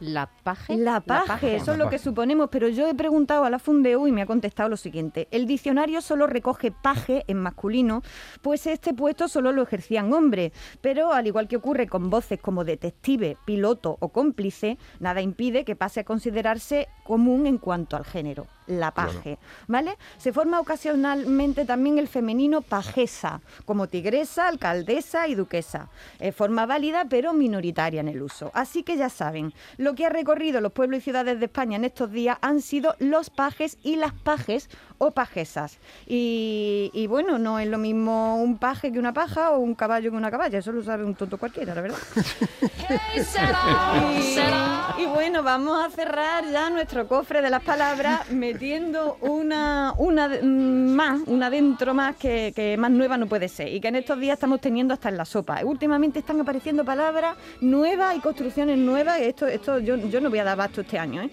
La 0.00 0.28
paje. 0.42 0.76
La 0.76 1.00
paje, 1.00 1.56
eso 1.56 1.72
es 1.72 1.78
lo 1.78 1.88
que 1.88 1.98
suponemos, 1.98 2.48
pero 2.50 2.68
yo 2.68 2.86
he 2.88 2.94
preguntado 2.94 3.44
a 3.44 3.50
la 3.50 3.58
Fundeu 3.58 4.06
y 4.06 4.12
me 4.12 4.22
ha 4.22 4.26
contestado 4.26 4.68
lo 4.68 4.76
siguiente. 4.76 5.28
El 5.30 5.46
diccionario 5.46 6.00
solo 6.00 6.26
recoge 6.26 6.70
paje 6.70 7.24
en 7.26 7.38
masculino, 7.38 8.02
pues 8.42 8.66
este 8.66 8.92
puesto 8.94 9.28
solo 9.28 9.52
lo 9.52 9.62
ejercían 9.62 10.12
hombres, 10.12 10.52
pero 10.80 11.12
al 11.12 11.26
igual 11.26 11.48
que 11.48 11.56
ocurre 11.56 11.86
con 11.86 12.10
voces 12.10 12.40
como 12.40 12.64
detective, 12.64 13.36
piloto 13.44 13.96
o 14.00 14.08
cómplice, 14.08 14.78
nada 15.00 15.20
impide 15.20 15.64
que 15.64 15.76
pase 15.76 16.00
a 16.00 16.04
considerarse 16.04 16.88
común 17.04 17.46
en 17.46 17.58
cuanto 17.58 17.96
al 17.96 18.04
género, 18.04 18.46
la 18.66 18.92
paje, 18.92 19.38
¿vale? 19.66 19.96
Se 20.16 20.32
forma 20.32 20.60
ocasionalmente 20.60 21.64
también 21.64 21.98
el 21.98 22.08
femenino 22.08 22.62
pajesa, 22.62 23.40
como 23.64 23.88
tigresa, 23.88 24.48
alcaldesa 24.48 25.28
y 25.28 25.34
duquesa. 25.34 25.88
Eh, 26.18 26.32
forma 26.32 26.66
válida 26.66 27.06
pero 27.08 27.32
minoritaria 27.32 28.00
en 28.00 28.08
el 28.08 28.22
uso. 28.22 28.50
Así 28.54 28.82
que 28.82 28.96
ya 28.96 29.08
saben, 29.08 29.52
lo 29.76 29.94
que 29.94 30.06
ha 30.06 30.10
recorrido 30.10 30.60
los 30.60 30.72
pueblos 30.72 31.00
y 31.00 31.02
ciudades 31.02 31.38
de 31.38 31.46
España 31.46 31.76
en 31.76 31.84
estos 31.84 32.10
días 32.10 32.38
han 32.40 32.60
sido 32.60 32.96
los 32.98 33.30
pajes 33.30 33.78
y 33.82 33.96
las 33.96 34.12
pajes 34.12 34.68
o 34.98 35.10
pajesas. 35.10 35.78
Y, 36.06 36.90
y 36.94 37.06
bueno, 37.06 37.38
no 37.38 37.58
es 37.58 37.68
lo 37.68 37.78
mismo 37.78 38.36
un 38.36 38.58
paje 38.58 38.92
que 38.92 38.98
una 38.98 39.12
paja 39.12 39.50
o 39.50 39.58
un 39.58 39.74
caballo 39.74 40.10
que 40.10 40.16
una 40.16 40.30
caballa, 40.30 40.58
eso 40.58 40.72
lo 40.72 40.82
sabe 40.82 41.04
un 41.04 41.14
tonto 41.14 41.38
cualquiera, 41.38 41.74
la 41.74 41.80
verdad. 41.80 41.98
y, 44.98 45.02
y 45.02 45.06
bueno, 45.06 45.42
vamos 45.42 45.84
a 45.84 45.90
cerrar 45.90 46.44
ya 46.50 46.70
nuestro 46.70 47.08
cofre 47.08 47.42
de 47.42 47.50
las 47.50 47.62
palabras 47.62 48.30
metiendo 48.54 49.16
una, 49.20 49.94
una 49.98 50.28
mm, 50.28 50.94
más, 50.94 51.20
una 51.26 51.50
dentro 51.50 51.92
más 51.92 52.14
que, 52.16 52.76
más 52.78 52.90
nueva 52.90 53.16
no 53.16 53.26
puede 53.26 53.48
ser 53.48 53.68
y 53.68 53.80
que 53.80 53.88
en 53.88 53.96
estos 53.96 54.18
días 54.20 54.34
estamos 54.34 54.60
teniendo 54.60 54.94
hasta 54.94 55.08
en 55.08 55.16
la 55.16 55.24
sopa. 55.24 55.60
Últimamente 55.64 56.20
están 56.20 56.40
apareciendo 56.40 56.84
palabras 56.84 57.36
nuevas 57.60 58.16
y 58.16 58.20
construcciones 58.20 58.78
nuevas. 58.78 59.20
Esto, 59.20 59.46
esto 59.48 59.80
yo, 59.80 59.96
yo 59.96 60.20
no 60.20 60.30
voy 60.30 60.38
a 60.38 60.44
dar 60.44 60.52
abasto 60.54 60.82
este 60.82 60.98
año, 60.98 61.22
¿eh? 61.22 61.30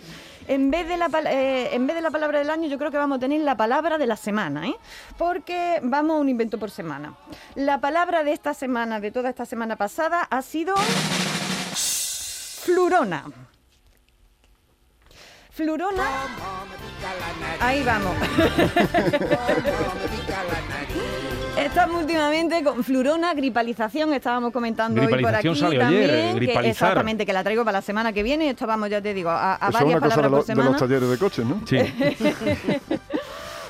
En 0.48 0.72
vez, 0.72 0.88
de 0.88 0.98
la, 0.98 1.08
eh, 1.30 1.70
en 1.76 1.86
vez 1.86 1.96
de 1.96 2.02
la 2.02 2.10
palabra 2.10 2.40
del 2.40 2.50
año, 2.50 2.68
yo 2.68 2.80
creo 2.80 2.90
que 2.90 2.98
vamos 2.98 3.18
a 3.18 3.20
tener 3.20 3.40
la 3.42 3.56
palabra 3.56 4.00
de 4.00 4.08
la 4.08 4.18
semana, 4.18 4.68
¿eh? 4.68 4.76
porque 5.18 5.80
vamos 5.84 6.18
a 6.18 6.20
un 6.20 6.28
invento 6.28 6.58
por 6.58 6.72
semana. 6.72 7.14
La 7.54 7.80
palabra 7.80 8.24
de 8.24 8.34
esta 8.34 8.56
semana, 8.56 9.00
de 9.00 9.12
toda 9.12 9.30
esta 9.30 9.46
semana 9.46 9.76
pasada, 9.76 10.24
ha 10.24 10.42
sido 10.42 10.74
flurona. 12.66 13.26
Flurona. 15.54 16.04
Ahí 17.60 17.84
vamos. 17.84 18.16
Estamos 21.58 22.02
últimamente 22.02 22.64
con 22.64 22.82
flurona, 22.84 23.34
gripalización, 23.34 24.14
estábamos 24.14 24.52
comentando 24.54 25.02
hoy 25.02 25.22
por 25.22 25.36
aquí 25.36 25.54
salió 25.56 25.86
ayer, 25.86 26.08
también. 26.10 26.28
que 26.30 26.34
gripalizar. 26.36 26.66
exactamente, 26.90 27.26
que 27.26 27.34
la 27.34 27.44
traigo 27.44 27.64
para 27.66 27.80
la 27.80 27.82
semana 27.82 28.14
que 28.14 28.24
viene. 28.24 28.50
Esto 28.50 28.66
vamos, 28.66 28.90
ya 28.90 29.02
te 29.02 29.14
digo, 29.14 29.30
a, 29.30 29.56
a 29.56 29.68
es 29.68 29.74
varias 29.74 29.84
una 29.84 30.00
cosa 30.00 30.16
de, 30.22 30.22
palabras 30.22 30.32
lo- 30.32 30.38
por 30.38 30.46
de 30.46 30.54
semana. 30.54 30.70
los 30.72 30.80
talleres 30.80 31.10
de 31.10 31.18
coches, 31.18 31.46
¿no? 31.46 31.62
Sí. 31.68 31.78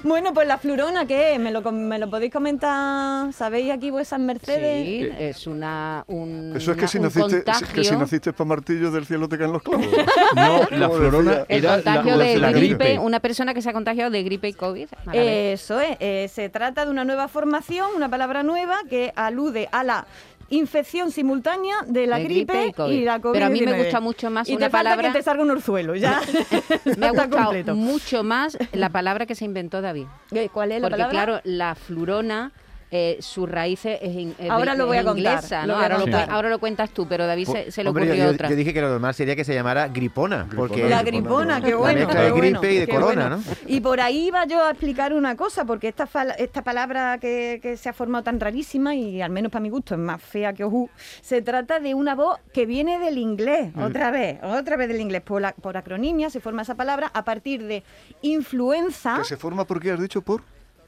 Bueno, 0.04 0.34
pues 0.34 0.48
la 0.48 0.58
flurona, 0.58 1.06
¿qué 1.06 1.34
es? 1.34 1.40
¿Me 1.40 1.52
lo, 1.52 1.62
me 1.72 2.00
lo 2.00 2.10
podéis 2.10 2.34
comentar? 2.34 3.32
¿Sabéis 3.34 3.72
aquí 3.72 3.92
vuesas 3.92 4.20
mercedes? 4.20 4.86
Sí, 4.86 5.10
es 5.20 5.46
una, 5.48 6.04
un, 6.08 6.54
Eso 6.56 6.72
es 6.72 6.78
que 6.78 6.82
una- 6.84 6.88
si 6.88 6.98
un 6.98 7.04
naciste, 7.04 7.44
contagio. 7.44 7.68
que 7.76 7.84
si 7.84 7.96
naciste 7.96 8.34
para 8.34 8.48
martillo 8.48 8.90
del 8.90 9.06
cielo 9.06 9.30
te 9.30 9.38
caen 9.38 9.52
los 9.54 9.62
clavos. 9.62 9.86
No, 10.36 10.68
la 10.78 10.90
florona 10.90 11.46
El 11.48 11.60
era 11.64 11.76
contagio 11.76 12.16
la, 12.16 12.24
de 12.24 12.38
la 12.40 12.52
gripe, 12.52 12.98
una 13.00 13.20
persona 13.20 13.54
que 13.54 13.62
se 13.62 13.70
ha 13.70 13.74
contagiado 13.74 14.10
de 14.10 14.24
gripe 14.24 14.48
y 14.48 14.54
COVID. 14.54 14.88
Eso 15.14 15.80
es, 15.80 15.98
eh, 16.00 16.30
se 16.34 16.50
trata 16.50 16.86
de 16.86 16.92
una 16.92 17.04
nueva 17.06 17.28
formación, 17.28 17.88
una 17.96 18.10
palabra 18.10 18.42
nueva 18.44 18.78
que 18.90 19.14
alude 19.16 19.70
a 19.72 19.84
la 19.84 20.06
infección 20.52 21.12
simultánea 21.12 21.76
de 21.88 22.06
la 22.08 22.18
De 22.18 22.24
gripe, 22.26 22.54
gripe 22.54 22.68
y 22.68 22.74
COVID. 22.74 22.94
y 22.96 23.04
la 23.04 23.20
COVID. 23.20 23.34
Pero 23.34 23.46
a 23.46 23.50
mí 23.50 23.62
me 23.62 23.74
gusta 23.84 24.00
mucho 24.00 24.30
más 24.30 24.48
y 24.48 24.56
una 24.56 24.68
te 24.68 24.70
falta 24.72 24.90
palabra- 24.92 25.12
que 25.12 25.18
te 25.18 25.24
salga 25.24 25.42
un 25.44 25.52
orzuelo, 25.52 25.96
ya. 25.96 26.22
Me 26.98 27.08
ha 27.08 27.10
gustado 27.12 27.30
completo. 27.46 27.76
mucho 27.76 28.24
más 28.24 28.58
la 28.74 28.90
palabra 28.90 29.26
que 29.26 29.34
se 29.36 29.46
inventó 29.46 29.82
David. 29.82 30.06
Eh, 30.32 30.50
¿Cuál 30.54 30.72
es 30.74 30.82
la 30.82 30.88
Porque 30.90 31.02
palabra? 31.04 31.12
claro, 31.26 31.42
la 31.44 31.76
flurona, 31.76 32.52
eh, 32.92 33.18
su 33.22 33.46
raíz 33.46 33.86
es, 33.86 34.02
in- 34.04 34.36
es 34.38 34.50
Ahora 34.50 34.76
lo 34.76 34.86
voy 34.86 34.98
a 34.98 35.04
contar, 35.06 35.36
inglesa, 35.36 35.62
lo 35.66 35.68
¿no? 35.68 35.74
voy 35.76 35.82
a 35.82 35.86
ahora, 35.86 35.98
lo, 35.98 36.02
contar. 36.04 36.28
cu- 36.28 36.34
ahora 36.34 36.50
lo 36.50 36.60
cuentas 36.60 36.90
tú, 36.92 37.08
pero 37.08 37.26
David 37.26 37.48
se, 37.48 37.72
se 37.72 37.84
le 37.84 37.90
Hombre, 37.90 38.04
ocurrió 38.04 38.26
yo, 38.26 38.32
otra. 38.32 38.50
yo 38.50 38.56
dije 38.58 38.74
que 38.74 38.82
lo 38.82 38.90
normal 38.90 39.14
sería 39.14 39.36
que 39.36 39.46
se 39.46 39.54
llamara 39.54 39.88
gripona, 39.88 40.48
porque 40.56 40.90
La 40.90 41.02
Gripona, 41.02 41.60
gripona, 41.60 41.62
qué 41.62 41.70
la 41.72 41.76
bueno. 41.78 42.00
mezcla 42.00 42.20
qué 42.20 42.26
de 42.26 42.32
bueno, 42.32 42.60
gripe 42.62 42.74
y 42.74 42.78
de 42.80 42.88
corona, 42.90 43.28
bueno. 43.30 43.38
¿no? 43.38 43.44
Y 43.68 43.80
por 43.80 44.02
ahí 44.02 44.28
iba 44.28 44.46
yo 44.46 44.64
a 44.66 44.72
explicar 44.72 45.14
una 45.14 45.36
cosa, 45.38 45.64
porque 45.66 45.88
esta, 45.88 46.06
fal- 46.08 46.36
esta 46.38 46.64
palabra 46.64 47.18
que, 47.18 47.60
que 47.62 47.78
se 47.78 47.88
ha 47.88 47.94
formado 47.94 48.24
tan 48.26 48.40
rarísima, 48.40 48.94
y 48.94 49.22
al 49.22 49.32
menos 49.32 49.52
para 49.52 49.62
mi 49.64 49.70
gusto 49.70 49.94
es 49.96 50.00
más 50.02 50.22
fea 50.22 50.52
que 50.54 50.64
ojú, 50.66 50.90
se 51.22 51.42
trata 51.42 51.80
de 51.80 51.94
una 51.94 52.14
voz 52.16 52.40
que 52.54 52.66
viene 52.66 53.00
del 53.00 53.18
inglés, 53.18 53.74
Mm. 53.74 53.84
otra 53.84 54.12
vez, 54.12 54.38
otra 54.44 54.76
vez 54.76 54.90
del 54.90 55.00
inglés. 55.00 55.22
Por, 55.22 55.42
la- 55.42 55.54
por 55.54 55.78
acronimia 55.78 56.30
se 56.30 56.42
forma 56.42 56.64
esa 56.64 56.76
palabra 56.76 57.10
a 57.14 57.24
partir 57.24 57.64
de 57.64 57.84
influenza 58.22 59.16
¿Que 59.20 59.24
se 59.24 59.38
forma 59.38 59.66
por 59.66 59.80
qué 59.80 59.92
has 59.92 60.00
dicho 60.00 60.22
por? 60.22 60.42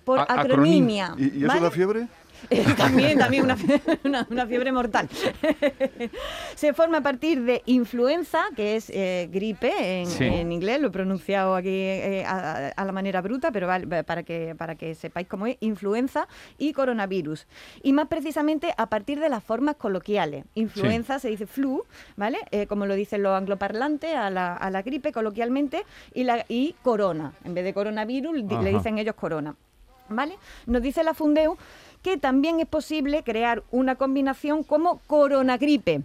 Por 0.03 0.19
A- 0.19 0.25
acronim- 0.27 0.39
acronimia. 0.51 1.15
¿Y, 1.17 1.23
y 1.23 1.37
eso 1.39 1.47
¿vale? 1.47 1.61
da 1.61 1.71
fiebre? 1.71 2.07
Eh, 2.49 2.61
también, 2.75 3.17
también 3.17 3.45
una, 3.45 3.55
fie- 3.55 3.81
una- 4.03 4.27
una 4.29 4.45
fiebre 4.45 4.69
mortal. 4.73 5.07
Se 6.55 6.73
forma 6.73 6.97
a 6.97 7.01
partir 7.01 7.41
de 7.43 7.61
influenza, 7.65 8.43
que 8.55 8.75
es 8.75 8.89
eh, 8.89 9.29
gripe 9.31 10.01
en, 10.01 10.07
Sí. 10.07 10.25
en 10.25 10.51
inglés, 10.51 10.81
lo 10.81 10.87
he 10.89 10.91
pronunciado 10.91 11.55
aquí 11.55 11.69
eh, 11.69 12.25
a, 12.27 12.67
a 12.75 12.85
la 12.85 12.91
manera 12.91 13.21
bruta, 13.21 13.51
pero 13.53 13.67
vale, 13.67 14.03
para, 14.03 14.23
que, 14.23 14.55
para 14.57 14.75
que 14.75 14.93
sepáis 14.93 15.27
cómo 15.27 15.47
es, 15.47 15.55
influenza 15.61 16.27
y 16.57 16.73
coronavirus. 16.73 17.47
Y 17.81 17.93
más 17.93 18.07
precisamente 18.07 18.73
a 18.75 18.87
partir 18.87 19.21
de 19.21 19.29
las 19.29 19.41
formas 19.41 19.75
coloquiales. 19.75 20.43
Influenza 20.55 21.19
se 21.19 21.29
dice 21.29 21.47
flu, 21.47 21.85
¿vale? 22.17 22.39
Eh, 22.51 22.67
como 22.67 22.85
lo 22.85 22.95
dicen 22.95 23.23
los 23.23 23.37
angloparlantes 23.37 24.15
a 24.15 24.29
la, 24.29 24.53
a 24.55 24.69
la 24.69 24.81
gripe 24.81 25.13
coloquialmente, 25.13 25.85
y, 26.13 26.25
la, 26.25 26.43
y 26.49 26.75
corona. 26.81 27.31
En 27.45 27.53
vez 27.53 27.63
de 27.63 27.73
coronavirus, 27.73 28.35
le 28.35 28.71
dicen 28.73 28.97
ellos 28.97 29.15
corona. 29.15 29.55
¿Vale? 30.13 30.37
Nos 30.65 30.81
dice 30.81 31.03
la 31.03 31.13
Fundeu 31.13 31.57
que 32.01 32.17
también 32.17 32.59
es 32.59 32.67
posible 32.67 33.23
crear 33.23 33.63
una 33.71 33.95
combinación 33.95 34.63
como 34.63 34.99
coronagripe. 35.07 36.01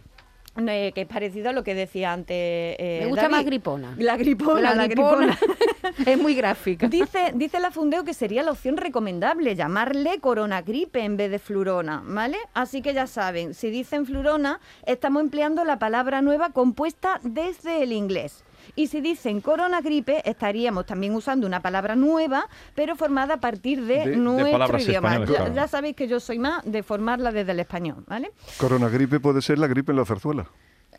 eh, 0.67 0.91
que 0.93 1.03
es 1.03 1.07
parecido 1.07 1.51
a 1.51 1.53
lo 1.53 1.63
que 1.63 1.75
decía 1.75 2.13
antes. 2.13 2.35
eh, 2.37 2.99
Me 3.03 3.07
gusta 3.07 3.23
David. 3.23 3.37
más 3.37 3.45
gripona. 3.45 3.95
La 3.97 4.17
gripona, 4.17 4.75
la, 4.75 4.87
gripona. 4.89 5.39
es 6.07 6.19
muy 6.19 6.35
gráfica. 6.35 6.89
Dice, 6.89 7.33
dice 7.35 7.61
la 7.61 7.71
Fundeo 7.71 8.03
que 8.05 8.13
sería 8.15 8.43
la 8.43 8.51
opción 8.53 8.77
recomendable 8.77 9.55
llamarle 9.55 10.19
coronagripe 10.21 11.01
en 11.05 11.17
vez 11.17 11.31
de 11.31 11.39
flurona, 11.39 12.03
¿vale? 12.05 12.39
Así 12.55 12.83
que 12.83 12.93
ya 12.93 13.07
saben, 13.07 13.55
si 13.55 13.71
dicen 13.71 14.05
flurona, 14.07 14.59
estamos 14.85 15.23
empleando 15.23 15.65
la 15.65 15.79
palabra 15.79 16.23
nueva 16.23 16.51
compuesta 16.51 17.21
desde 17.23 17.83
el 17.85 17.93
inglés. 17.93 18.43
Y 18.77 18.89
si 18.89 19.01
dicen 19.01 19.41
coronagripe, 19.41 20.29
estaríamos 20.29 20.87
también 20.87 21.15
usando 21.15 21.47
una 21.47 21.61
palabra 21.61 21.97
nueva, 21.97 22.49
pero 22.75 22.97
formada 22.97 23.35
a 23.35 23.41
partir 23.41 23.85
de, 23.85 24.17
nuestro 24.17 24.79
idioma. 24.79 25.25
Ya, 25.55 25.69
sabéis 25.69 25.97
que 25.97 26.09
yo 26.09 26.21
soy 26.21 26.39
más 26.39 26.63
de 26.65 26.83
formarla 26.83 27.33
desde 27.33 27.53
el 27.53 27.61
español, 27.61 28.05
¿vale? 28.07 28.33
Coronagripe 28.59 29.21
puede 29.21 29.43
ser 29.43 29.59
la 29.59 29.67
gripe 29.67 29.93
en 29.93 29.99
la 29.99 30.05
zarzuela. 30.05 30.49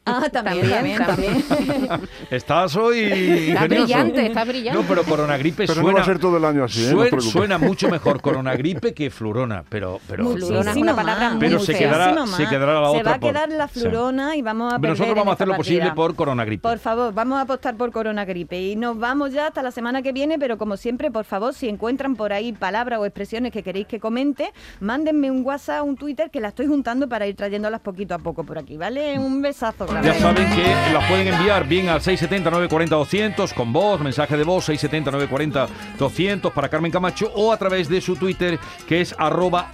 Ah, 0.10 0.30
también, 0.32 0.70
también, 0.70 0.98
También, 1.06 1.44
también. 1.44 2.02
Estás 2.32 2.76
hoy 2.76 3.00
Está 3.00 3.20
ingenioso. 3.66 3.68
brillante, 3.68 4.26
está 4.28 4.44
brillante. 4.46 4.82
No, 4.82 4.88
pero 4.88 5.04
coronagripe 5.04 5.66
Pero 5.68 5.76
no 5.76 5.82
suena... 5.82 5.98
va 5.98 6.02
a 6.04 6.06
ser 6.06 6.20
todo 6.20 6.38
el 6.38 6.46
año 6.46 6.64
así, 6.64 6.86
¿eh? 6.86 6.94
No 6.94 7.22
suena 7.22 7.58
mucho 7.58 7.90
mejor 7.90 8.22
coronagripe 8.22 8.94
que 8.94 9.10
flurona, 9.10 9.64
pero... 9.70 10.00
pero 10.08 10.30
Flurona 10.30 10.72
es 10.72 10.78
una 10.78 10.96
palabra 10.96 11.30
muy 11.32 11.40
Pero 11.40 11.60
se 11.60 11.74
quedará- 11.78 12.26
se 12.28 12.48
quedará 12.48 12.82
la 12.82 12.92
Se 12.92 12.98
otra 12.98 13.12
va 13.12 13.16
a 13.16 13.20
por- 13.20 13.30
quedar 13.32 13.50
la 13.50 13.68
sí. 13.68 13.80
flurona 13.80 14.36
y 14.36 14.42
vamos 14.42 14.74
a 14.74 14.80
Pero 14.80 14.94
perder 14.94 15.00
nosotros 15.00 15.16
vamos 15.16 15.32
a 15.32 15.34
hacer 15.36 15.48
lo 15.48 15.56
posible 15.56 15.92
por 15.94 16.16
coronagripe. 16.16 16.62
Por 16.62 16.80
favor, 16.80 17.14
vamos 17.14 17.38
a 17.38 17.42
apostar 17.42 17.76
por 17.76 17.92
coronagripe 17.92 18.60
y 18.62 18.76
nos 18.76 18.98
vamos 18.98 19.34
ya 19.34 19.48
hasta 19.48 19.62
la 19.64 19.72
semana 19.72 20.02
que 20.02 20.12
viene, 20.12 20.38
pero 20.40 20.58
como 20.58 20.78
siempre, 20.78 21.12
por 21.12 21.26
favor, 21.26 21.54
si 21.54 21.68
encuentran 21.70 22.16
por 22.16 22.34
ahí 22.34 22.54
palabras 22.54 23.00
o 23.00 23.06
expresiones 23.06 23.52
que 23.52 23.64
queréis 23.64 23.88
que 23.88 24.00
comente, 24.00 24.52
mándenme 24.80 25.32
un 25.32 25.46
WhatsApp, 25.46 25.84
un 25.86 25.96
Twitter, 25.96 26.30
que 26.32 26.40
las 26.42 26.50
estoy 26.50 26.68
juntando 26.68 27.08
para 27.08 27.28
ir 27.28 27.36
trayéndolas 27.36 27.82
poquito 27.82 28.14
a 28.16 28.20
poco 28.20 28.44
por 28.44 28.58
aquí, 28.58 28.78
¿vale? 28.78 29.18
Un 29.20 29.42
besazo. 29.42 29.86
Ya 30.04 30.14
saben 30.14 30.50
que 30.56 30.94
las 30.94 31.06
pueden 31.10 31.28
enviar 31.28 31.68
bien 31.68 31.90
al 31.90 32.00
670-940-200 32.00 33.54
con 33.54 33.74
voz, 33.74 34.00
mensaje 34.00 34.38
de 34.38 34.44
voz 34.46 34.70
670-940-200 34.70 36.52
para 36.54 36.70
Carmen 36.70 36.92
Camacho 36.92 37.32
o 37.36 37.52
a 37.52 37.58
través 37.58 37.90
de 37.90 38.00
su 38.00 38.16
Twitter 38.16 38.58
que 38.88 39.02
es 39.02 39.14
arroba 39.18 39.72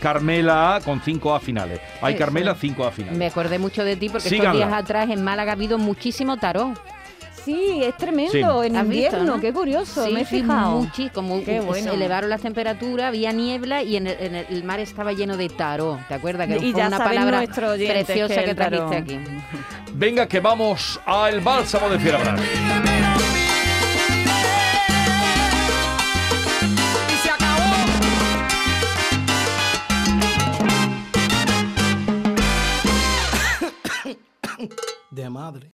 Carmela 0.00 0.80
con 0.84 1.00
5A 1.00 1.40
finales. 1.40 1.80
Ay. 2.00 2.14
Carmela 2.14 2.54
5A 2.54 2.92
finales. 2.92 3.18
Me 3.18 3.26
acordé 3.26 3.58
mucho 3.58 3.82
de 3.84 3.96
ti 3.96 4.08
porque 4.08 4.28
estos 4.28 4.52
días 4.52 4.72
atrás 4.72 5.10
en 5.10 5.24
Málaga 5.24 5.52
ha 5.52 5.54
habido 5.54 5.78
muchísimo 5.78 6.36
tarot. 6.36 6.78
Sí, 7.44 7.80
es 7.82 7.96
tremendo, 7.96 8.32
Sí. 8.32 8.38
en 8.38 8.76
¿Has 8.76 8.88
visto, 8.88 9.06
invierno, 9.16 9.36
no? 9.36 9.40
qué 9.40 9.52
curioso, 9.52 10.04
Sí, 10.06 10.12
me 10.12 10.22
he 10.22 10.24
sí, 10.24 10.40
fijado. 10.42 10.86
como 11.14 11.38
Qué 11.42 11.60
se 11.60 11.62
bueno. 11.66 11.92
elevaron 11.92 12.30
las 12.30 12.42
temperaturas, 12.42 13.06
había 13.08 13.32
niebla 13.32 13.82
y 13.82 13.96
en 13.96 14.06
el, 14.06 14.16
en 14.20 14.34
el- 14.34 14.46
el 14.50 14.64
mar 14.64 14.80
estaba 14.80 15.12
lleno 15.12 15.36
de 15.36 15.48
tarot. 15.48 16.06
¿Te 16.08 16.14
acuerdas? 16.14 16.48
Que 16.48 16.56
Y 16.56 16.72
fue 16.72 16.80
ya 16.80 16.88
una 16.88 16.98
palabra 16.98 17.42
preciosa 17.46 18.42
que 18.44 18.54
trajiste 18.54 18.96
aquí. 18.96 19.18
Venga 19.94 20.26
que 20.26 20.40
vamos 20.40 21.00
al 21.06 21.40
bálsamo 21.40 21.88
de 21.88 21.98
Fierabrás. 21.98 22.40
de 35.10 35.30
madre. 35.30 35.68